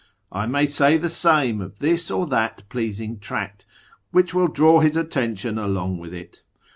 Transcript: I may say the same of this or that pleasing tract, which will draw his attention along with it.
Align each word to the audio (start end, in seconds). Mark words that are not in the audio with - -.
I 0.31 0.47
may 0.47 0.65
say 0.65 0.97
the 0.97 1.11
same 1.11 1.61
of 1.61 1.77
this 1.77 2.09
or 2.09 2.25
that 2.25 2.67
pleasing 2.69 3.19
tract, 3.19 3.67
which 4.09 4.33
will 4.33 4.47
draw 4.47 4.79
his 4.79 4.97
attention 4.97 5.59
along 5.59 5.99
with 5.99 6.11
it. 6.11 6.41